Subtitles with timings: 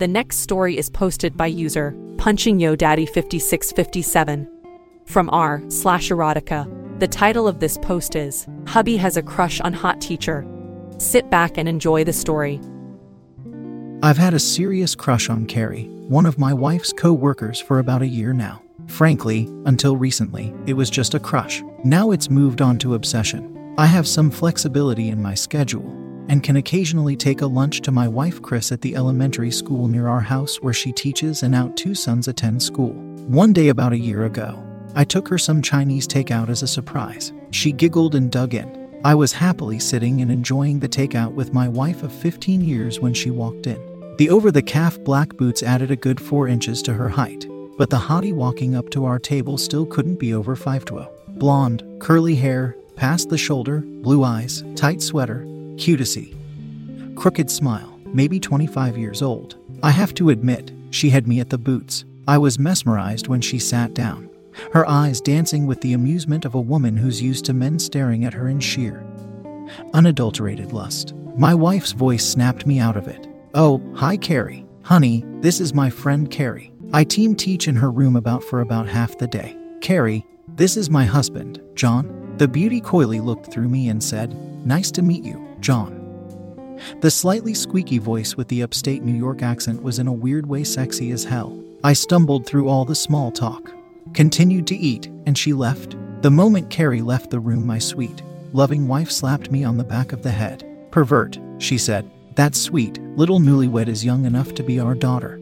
[0.00, 4.48] The next story is posted by user punching yo daddy 5657
[5.04, 6.66] from r slash erotica.
[6.98, 10.46] The title of this post is Hubby has a crush on hot teacher.
[10.96, 12.62] Sit back and enjoy the story.
[14.02, 18.00] I've had a serious crush on Carrie, one of my wife's co workers, for about
[18.00, 18.62] a year now.
[18.86, 21.62] Frankly, until recently, it was just a crush.
[21.84, 23.74] Now it's moved on to obsession.
[23.76, 26.00] I have some flexibility in my schedule
[26.30, 30.06] and can occasionally take a lunch to my wife Chris at the elementary school near
[30.06, 32.92] our house where she teaches and out two sons attend school.
[33.26, 34.64] One day about a year ago,
[34.94, 37.32] I took her some Chinese takeout as a surprise.
[37.50, 39.00] She giggled and dug in.
[39.04, 43.12] I was happily sitting and enjoying the takeout with my wife of 15 years when
[43.12, 44.14] she walked in.
[44.16, 47.44] The over the calf black boots added a good 4 inches to her height,
[47.76, 51.08] but the hottie walking up to our table still couldn't be over 5'2.
[51.40, 55.44] Blonde, curly hair, past the shoulder, blue eyes, tight sweater,
[55.80, 56.36] cutesy.
[57.16, 59.56] Crooked smile, maybe 25 years old.
[59.82, 62.04] I have to admit, she had me at the boots.
[62.28, 64.28] I was mesmerized when she sat down,
[64.72, 68.34] her eyes dancing with the amusement of a woman who's used to men staring at
[68.34, 69.02] her in sheer,
[69.94, 71.14] unadulterated lust.
[71.36, 73.26] My wife's voice snapped me out of it.
[73.54, 74.66] Oh, hi, Carrie.
[74.82, 76.72] Honey, this is my friend Carrie.
[76.92, 79.56] I team teach in her room about for about half the day.
[79.80, 82.34] Carrie, this is my husband, John.
[82.36, 84.34] The beauty coyly looked through me and said,
[84.66, 86.00] Nice to meet you, John.
[87.00, 90.64] The slightly squeaky voice with the upstate New York accent was in a weird way
[90.64, 91.62] sexy as hell.
[91.84, 93.72] I stumbled through all the small talk,
[94.14, 95.96] continued to eat, and she left.
[96.22, 98.22] The moment Carrie left the room, my sweet,
[98.52, 100.66] loving wife slapped me on the back of the head.
[100.90, 102.10] Pervert, she said.
[102.36, 105.40] That sweet, little newlywed is young enough to be our daughter.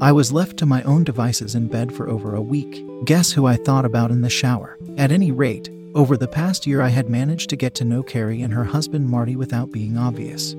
[0.00, 2.84] I was left to my own devices in bed for over a week.
[3.04, 4.78] Guess who I thought about in the shower?
[4.98, 8.42] At any rate, over the past year, I had managed to get to know Carrie
[8.42, 10.54] and her husband Marty without being obvious.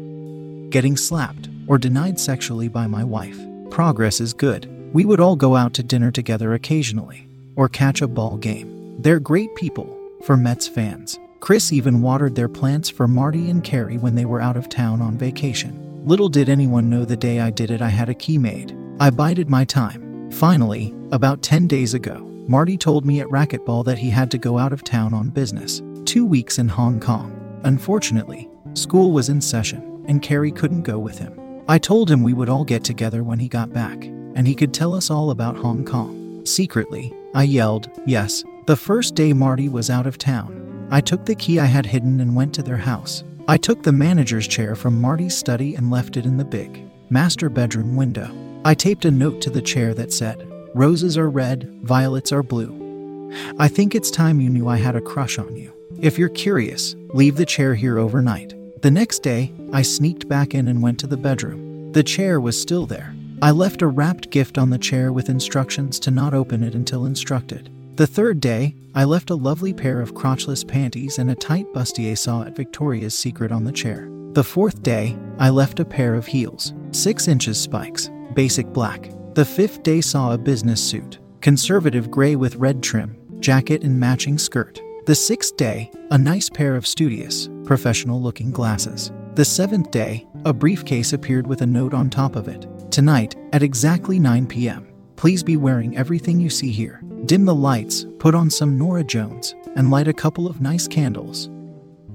[0.69, 3.39] Getting slapped or denied sexually by my wife.
[3.69, 4.69] Progress is good.
[4.93, 8.97] We would all go out to dinner together occasionally or catch a ball game.
[8.99, 11.17] They're great people for Mets fans.
[11.39, 15.01] Chris even watered their plants for Marty and Carrie when they were out of town
[15.01, 16.05] on vacation.
[16.05, 18.77] Little did anyone know the day I did it, I had a key made.
[18.99, 20.29] I bided my time.
[20.31, 24.57] Finally, about 10 days ago, Marty told me at racquetball that he had to go
[24.57, 25.81] out of town on business.
[26.05, 27.37] Two weeks in Hong Kong.
[27.63, 31.63] Unfortunately, school was in session, and Carrie couldn't go with him.
[31.67, 34.73] I told him we would all get together when he got back, and he could
[34.73, 36.45] tell us all about Hong Kong.
[36.45, 38.43] Secretly, I yelled, Yes.
[38.65, 40.61] The first day Marty was out of town,
[40.93, 43.23] I took the key I had hidden and went to their house.
[43.47, 47.49] I took the manager's chair from Marty's study and left it in the big, master
[47.49, 48.29] bedroom window.
[48.65, 53.29] I taped a note to the chair that said, Roses are red, violets are blue.
[53.59, 55.73] I think it's time you knew I had a crush on you.
[55.99, 58.53] If you're curious, leave the chair here overnight.
[58.81, 61.91] The next day, I sneaked back in and went to the bedroom.
[61.91, 63.13] The chair was still there.
[63.41, 67.05] I left a wrapped gift on the chair with instructions to not open it until
[67.05, 67.69] instructed.
[67.97, 72.17] The third day, I left a lovely pair of crotchless panties and a tight bustier
[72.17, 74.07] saw at Victoria's Secret on the chair.
[74.33, 79.11] The fourth day, I left a pair of heels, 6 inches spikes, basic black.
[79.33, 84.37] The fifth day saw a business suit, conservative gray with red trim, jacket and matching
[84.37, 84.81] skirt.
[85.05, 89.13] The sixth day, a nice pair of studious, professional looking glasses.
[89.35, 92.67] The seventh day, a briefcase appeared with a note on top of it.
[92.91, 97.01] Tonight, at exactly 9 p.m., please be wearing everything you see here.
[97.23, 101.49] Dim the lights, put on some Norah Jones, and light a couple of nice candles.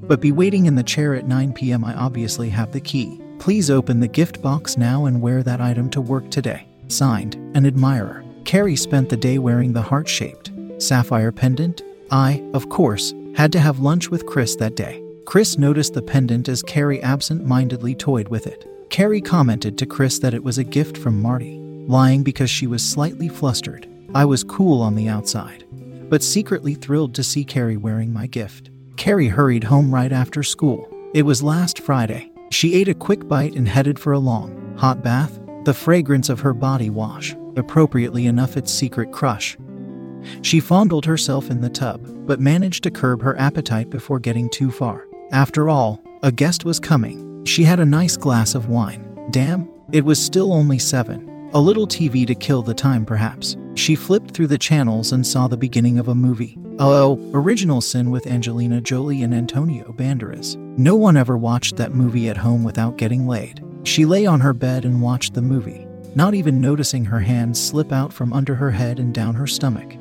[0.02, 1.82] But be waiting in the chair at 9 p.m.
[1.82, 3.22] I obviously have the key.
[3.38, 6.68] Please open the gift box now and wear that item to work today.
[6.88, 8.24] Signed, an admirer.
[8.44, 11.82] Carrie spent the day wearing the heart shaped sapphire pendant.
[12.10, 15.02] I, of course, had to have lunch with Chris that day.
[15.24, 18.66] Chris noticed the pendant as Carrie absent mindedly toyed with it.
[18.90, 22.82] Carrie commented to Chris that it was a gift from Marty, lying because she was
[22.82, 23.88] slightly flustered.
[24.14, 25.64] I was cool on the outside,
[26.08, 28.70] but secretly thrilled to see Carrie wearing my gift.
[28.96, 30.88] Carrie hurried home right after school.
[31.12, 32.30] It was last Friday.
[32.50, 36.38] She ate a quick bite and headed for a long, hot bath, the fragrance of
[36.38, 39.58] her body wash, appropriately enough its secret crush.
[40.40, 44.70] She fondled herself in the tub, but managed to curb her appetite before getting too
[44.70, 45.08] far.
[45.32, 47.44] After all, a guest was coming.
[47.44, 49.28] She had a nice glass of wine.
[49.32, 51.50] Damn, it was still only seven.
[51.52, 53.56] A little TV to kill the time, perhaps.
[53.74, 56.56] She flipped through the channels and saw the beginning of a movie.
[56.78, 60.56] Oh, Original Sin with Angelina Jolie and Antonio Banderas.
[60.78, 63.65] No one ever watched that movie at home without getting laid.
[63.86, 65.86] She lay on her bed and watched the movie,
[66.16, 69.96] not even noticing her hands slip out from under her head and down her stomach.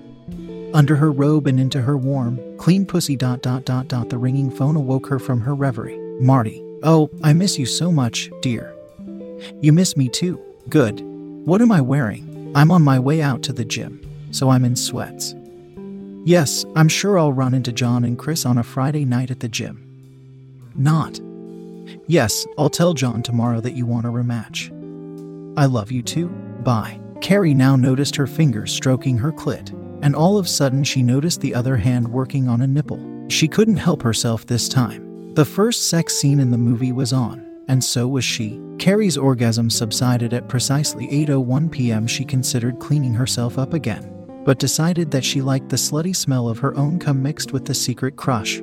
[0.73, 3.15] Under her robe and into her warm, clean pussy.
[3.15, 4.09] Dot dot dot dot.
[4.09, 5.99] The ringing phone awoke her from her reverie.
[6.19, 6.63] Marty.
[6.81, 8.73] Oh, I miss you so much, dear.
[9.61, 10.41] You miss me too.
[10.67, 11.01] Good.
[11.45, 12.51] What am I wearing?
[12.55, 15.35] I'm on my way out to the gym, so I'm in sweats.
[16.25, 19.47] Yes, I'm sure I'll run into John and Chris on a Friday night at the
[19.47, 20.71] gym.
[20.73, 21.19] Not.
[22.07, 24.71] Yes, I'll tell John tomorrow that you want a rematch.
[25.57, 26.29] I love you too.
[26.63, 26.99] Bye.
[27.21, 29.71] Carrie now noticed her fingers stroking her clit,
[30.03, 32.99] and all of a sudden she noticed the other hand working on a nipple.
[33.29, 35.33] She couldn't help herself this time.
[35.33, 38.61] The first sex scene in the movie was on, and so was she.
[38.77, 42.05] Carrie's orgasm subsided at precisely 8:01 p.m.
[42.07, 44.11] She considered cleaning herself up again,
[44.45, 47.73] but decided that she liked the slutty smell of her own cum mixed with the
[47.73, 48.61] secret crush.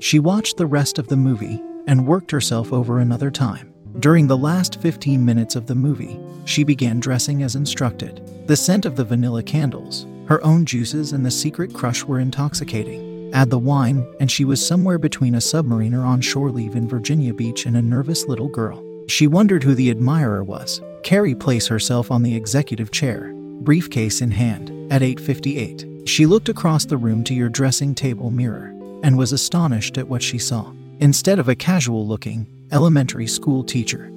[0.00, 3.74] She watched the rest of the movie and worked herself over another time.
[3.98, 8.46] During the last 15 minutes of the movie, she began dressing as instructed.
[8.46, 13.34] The scent of the vanilla candles, her own juices, and the secret crush were intoxicating.
[13.34, 17.34] Add the wine, and she was somewhere between a submariner on shore leave in Virginia
[17.34, 18.84] Beach and a nervous little girl.
[19.08, 20.80] She wondered who the admirer was.
[21.02, 26.08] Carrie placed herself on the executive chair, briefcase in hand, at 8:58.
[26.08, 28.72] She looked across the room to your dressing table mirror
[29.02, 30.72] and was astonished at what she saw.
[31.00, 34.12] Instead of a casual-looking elementary school teacher,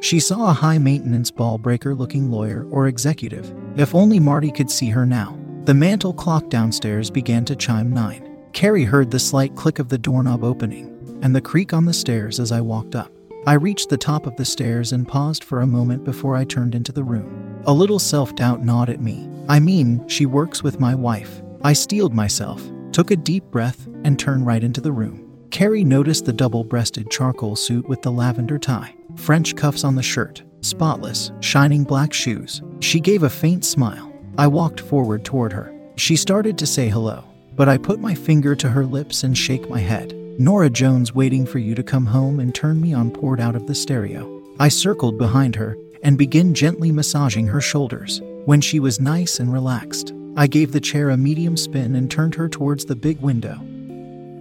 [0.00, 3.52] she saw a high maintenance ball breaker looking lawyer or executive.
[3.76, 5.38] If only Marty could see her now.
[5.64, 8.38] The mantel clock downstairs began to chime nine.
[8.54, 12.40] Carrie heard the slight click of the doorknob opening and the creak on the stairs
[12.40, 13.12] as I walked up.
[13.46, 16.74] I reached the top of the stairs and paused for a moment before I turned
[16.74, 17.60] into the room.
[17.66, 19.28] A little self doubt gnawed at me.
[19.46, 21.42] I mean, she works with my wife.
[21.62, 22.62] I steeled myself,
[22.92, 25.27] took a deep breath, and turned right into the room.
[25.50, 30.02] Carrie noticed the double breasted charcoal suit with the lavender tie, French cuffs on the
[30.02, 32.62] shirt, spotless, shining black shoes.
[32.80, 34.12] She gave a faint smile.
[34.36, 35.72] I walked forward toward her.
[35.96, 37.24] She started to say hello,
[37.56, 40.14] but I put my finger to her lips and shake my head.
[40.38, 43.66] Norah Jones waiting for you to come home and turn me on poured out of
[43.66, 44.42] the stereo.
[44.60, 48.20] I circled behind her and began gently massaging her shoulders.
[48.44, 52.36] When she was nice and relaxed, I gave the chair a medium spin and turned
[52.36, 53.58] her towards the big window.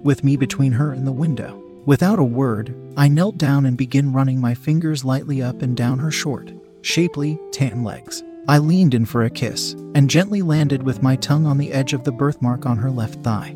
[0.03, 1.63] With me between her and the window.
[1.85, 5.99] Without a word, I knelt down and began running my fingers lightly up and down
[5.99, 6.51] her short,
[6.81, 8.23] shapely, tan legs.
[8.49, 11.93] I leaned in for a kiss and gently landed with my tongue on the edge
[11.93, 13.55] of the birthmark on her left thigh,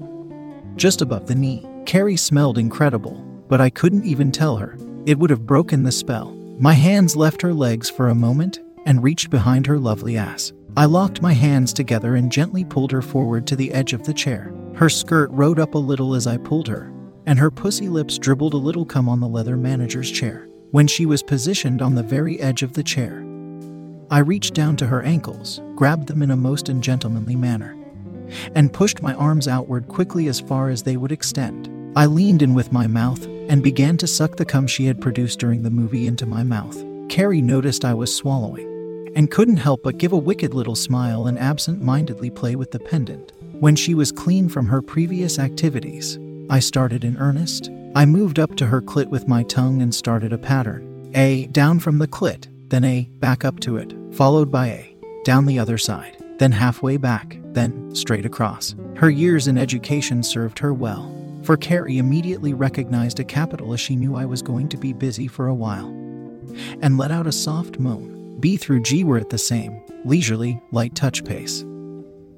[0.75, 1.65] just above the knee.
[1.85, 3.15] Carrie smelled incredible,
[3.47, 4.77] but I couldn't even tell her.
[5.05, 6.31] It would have broken the spell.
[6.59, 10.53] My hands left her legs for a moment and reached behind her lovely ass.
[10.77, 14.13] I locked my hands together and gently pulled her forward to the edge of the
[14.13, 14.53] chair.
[14.81, 16.91] Her skirt rode up a little as I pulled her,
[17.27, 20.47] and her pussy lips dribbled a little cum on the leather manager's chair.
[20.71, 23.23] When she was positioned on the very edge of the chair,
[24.09, 27.77] I reached down to her ankles, grabbed them in a most ungentlemanly manner,
[28.55, 31.69] and pushed my arms outward quickly as far as they would extend.
[31.95, 35.37] I leaned in with my mouth and began to suck the cum she had produced
[35.37, 36.83] during the movie into my mouth.
[37.07, 41.37] Carrie noticed I was swallowing and couldn't help but give a wicked little smile and
[41.37, 43.31] absent mindedly play with the pendant.
[43.61, 46.17] When she was clean from her previous activities,
[46.49, 47.69] I started in earnest.
[47.93, 51.11] I moved up to her clit with my tongue and started a pattern.
[51.13, 55.45] A, down from the clit, then A, back up to it, followed by A, down
[55.45, 58.73] the other side, then halfway back, then straight across.
[58.95, 63.95] Her years in education served her well, for Carrie immediately recognized a capital as she
[63.95, 65.89] knew I was going to be busy for a while,
[66.81, 68.39] and let out a soft moan.
[68.39, 71.63] B through G were at the same, leisurely, light touch pace.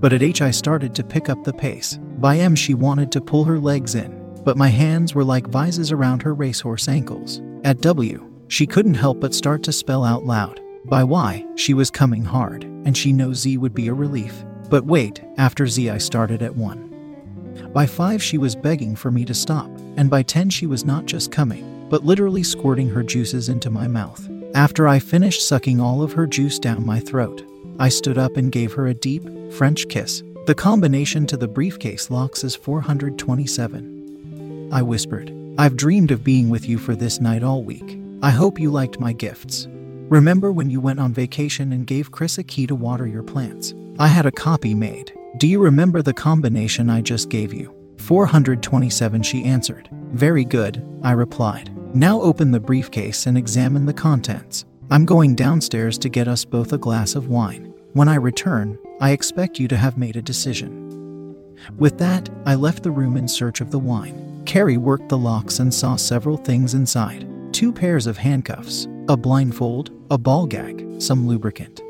[0.04, 1.98] But at H I started to pick up the pace.
[2.18, 4.12] By M she wanted to pull her legs in,
[4.44, 7.42] but my hands were like vises around her racehorse ankles.
[7.64, 10.60] At W, she couldn't help but start to spell out loud.
[10.84, 14.44] By Y, she was coming hard, and she knows Z would be a relief.
[14.70, 17.70] But wait, after Z I started at 1.
[17.74, 21.06] By 5 she was begging for me to stop, and by 10 she was not
[21.06, 24.30] just coming, but literally squirting her juices into my mouth.
[24.54, 27.46] After I finished sucking all of her juice down my throat,
[27.80, 30.24] I stood up and gave her a deep, French kiss.
[30.46, 34.70] The combination to the briefcase locks is 427.
[34.72, 38.00] I whispered, I've dreamed of being with you for this night all week.
[38.22, 39.68] I hope you liked my gifts.
[39.70, 43.74] Remember when you went on vacation and gave Chris a key to water your plants?
[44.00, 45.13] I had a copy made.
[45.38, 47.74] Do you remember the combination I just gave you?
[48.00, 49.89] 427, she answered.
[50.12, 51.72] Very good, I replied.
[51.96, 54.65] Now open the briefcase and examine the contents.
[54.92, 57.74] I'm going downstairs to get us both a glass of wine.
[57.94, 61.36] When I return, I expect you to have made a decision.
[61.78, 64.44] With that, I left the room in search of the wine.
[64.46, 69.92] Carrie worked the locks and saw several things inside two pairs of handcuffs, a blindfold,
[70.10, 71.82] a ball gag, some lubricant,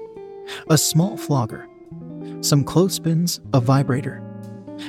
[0.70, 1.68] a small flogger,
[2.42, 4.22] some clothespins, a vibrator,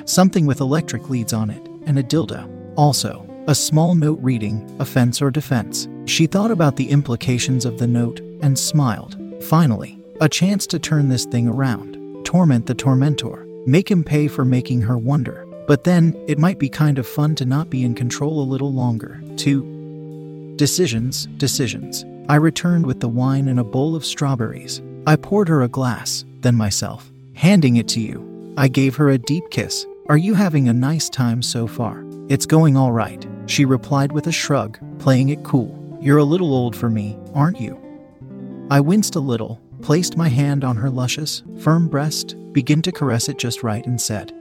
[0.04, 2.50] something with electric leads on it, and a dildo.
[2.76, 5.86] Also, a small note reading, offense or defense.
[6.06, 9.18] She thought about the implications of the note and smiled.
[9.44, 14.44] Finally, a chance to turn this thing around, torment the tormentor, make him pay for
[14.44, 15.46] making her wonder.
[15.66, 18.72] But then, it might be kind of fun to not be in control a little
[18.72, 19.22] longer.
[19.36, 22.04] To decisions, decisions.
[22.28, 24.80] I returned with the wine and a bowl of strawberries.
[25.06, 27.10] I poured her a glass, then myself.
[27.34, 29.84] Handing it to you, I gave her a deep kiss.
[30.08, 32.04] Are you having a nice time so far?
[32.28, 35.98] It's going all right, she replied with a shrug, playing it cool.
[36.00, 37.80] You're a little old for me, aren't you?
[38.70, 43.28] I winced a little, placed my hand on her luscious, firm breast, began to caress
[43.28, 44.32] it just right, and said,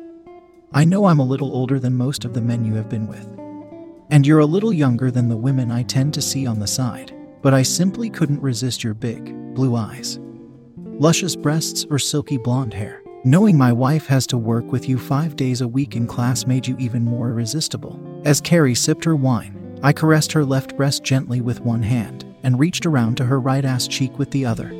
[0.74, 3.27] I know I'm a little older than most of the men you have been with.
[4.10, 7.13] And you're a little younger than the women I tend to see on the side,
[7.41, 10.19] but I simply couldn't resist your big, blue eyes
[11.00, 13.02] luscious breasts, or silky blonde hair.
[13.25, 16.68] Knowing my wife has to work with you five days a week in class made
[16.68, 17.98] you even more irresistible.
[18.25, 22.60] As Carrie sipped her wine, I caressed her left breast gently with one hand and
[22.60, 24.72] reached around to her right ass cheek with the other,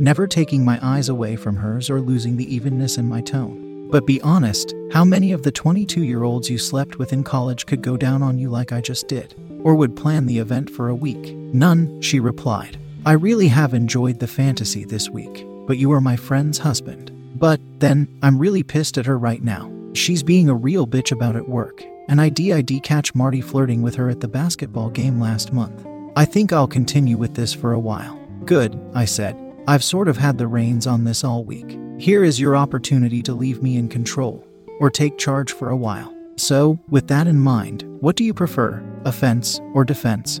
[0.00, 3.88] never taking my eyes away from hers or losing the evenness in my tone.
[3.88, 7.66] But be honest, how many of the 22 year olds you slept with in college
[7.66, 9.36] could go down on you like I just did?
[9.62, 11.36] Or would plan the event for a week?
[11.36, 12.80] None, she replied.
[13.06, 17.12] I really have enjoyed the fantasy this week, but you are my friend's husband.
[17.36, 19.72] But then, I'm really pissed at her right now.
[19.94, 23.94] She's being a real bitch about at work, and I did catch Marty flirting with
[23.96, 25.86] her at the basketball game last month.
[26.16, 28.20] I think I'll continue with this for a while.
[28.44, 29.36] Good, I said.
[29.68, 31.78] I've sort of had the reins on this all week.
[31.98, 34.44] Here is your opportunity to leave me in control,
[34.80, 36.14] or take charge for a while.
[36.36, 40.40] So, with that in mind, what do you prefer, offense or defense?